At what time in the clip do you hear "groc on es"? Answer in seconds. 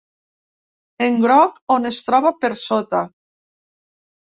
1.25-2.01